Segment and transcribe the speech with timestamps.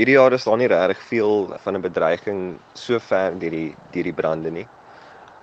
[0.00, 2.38] Hierdie jaar is daar nie regtig veel van 'n bedreiging
[2.82, 4.64] so ver deur die deur die brande nie.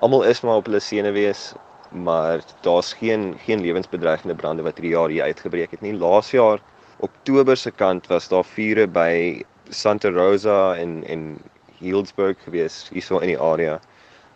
[0.01, 1.53] Almal is maar op hulle senuwees,
[1.91, 5.93] maar daar's geen geen lewensbedreigende brande wat hierdie jaar hier uitgebreek het nie.
[5.93, 6.57] Laas jaar
[6.97, 11.37] Oktober se kant was daar vure by Santa Rosa en en
[11.77, 13.79] Healdsburg gewees hierso in die area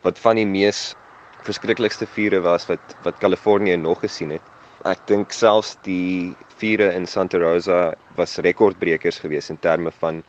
[0.03, 0.93] wat van die mees
[1.41, 4.45] verskriklikste vure was wat wat Kalifornië nog gesien het.
[4.81, 10.23] Ek dink selfs die vure in Santa Rosa was rekordbrekers geweest in terme van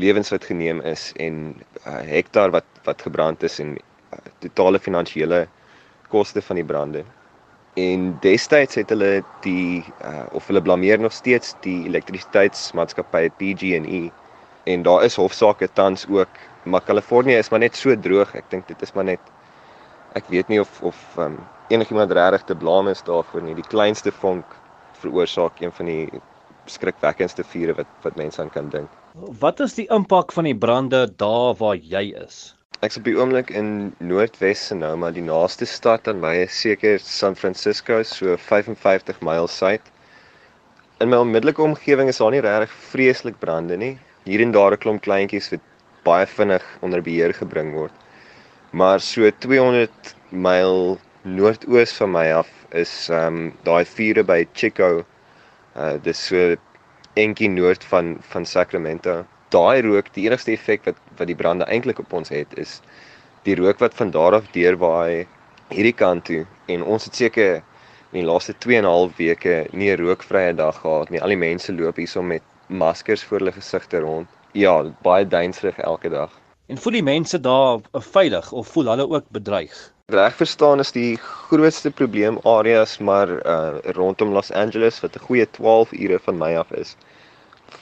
[0.00, 5.42] lewens wat geneem is en uh, hektaar wat wat gebrand is en uh, totale finansiële
[6.08, 7.04] koste van die brande.
[7.76, 14.08] En destyds het hulle die uh, of hulle blameer nog steeds die elektrisiteitsmaatskappy PG&E
[14.72, 18.32] en daar is hofsaake tans ook, maar Kalifornië is maar net so droog.
[18.40, 19.32] Ek dink dit is maar net
[20.18, 21.38] ek weet nie of of um,
[21.72, 23.54] enigiemand regtig te blame is daarvoor nie.
[23.58, 24.56] Die kleinste vonk
[25.02, 26.20] veroorsaak een van die
[26.70, 28.90] skrikwekkendste vure wat wat mense aan kan dink.
[29.40, 32.54] Wat is die impak van die brande daar waar jy is?
[32.82, 37.36] Ek's op die oomblik in Noordwes Sonoma, die naaste stad aan my is seker San
[37.38, 39.92] Francisco, so 55 myl suid.
[41.00, 43.94] In my onmiddellike omgewing is daar nie regtig vreeslik brande nie.
[44.26, 45.68] Hier en daar 'n klomp kleintjies wat
[46.04, 47.94] baie vinnig onder beheer gebring word.
[48.72, 55.04] Maar so 200 myl noordoos van my af is ehm um, daai vure by Chico
[55.72, 56.56] Uh dis so
[57.16, 59.22] entjie noord van van Sacramento.
[59.54, 62.80] Daai rook, die enigste effek wat wat die brande eintlik op ons het is
[63.48, 65.26] die rook wat van daar af deurwaai
[65.72, 67.62] hierdie kant toe en ons het seker
[68.12, 71.22] in die laaste 2 en 'n half weke nie 'n rookvrye dag gehad nie.
[71.22, 74.28] Al die mense loop hierso met maskers voor hulle gesigte rond.
[74.52, 76.30] Ja, baie duinsrig elke dag.
[76.72, 79.80] En voel die mense daar veilig of voel hulle ook bedreig?
[80.12, 85.46] reg verstaan is die grootste probleem areas maar uh, rondom Los Angeles wat 'n goeie
[85.58, 86.96] 12 ure van my af is.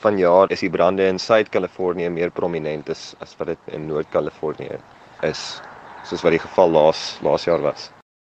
[0.03, 4.83] Vanjaar is die brande in Suid-Kalifornië meer prominent as wat dit in Noord-Kalifornië
[5.23, 5.61] is,
[6.05, 7.91] soos wat die geval laas laas jaar was.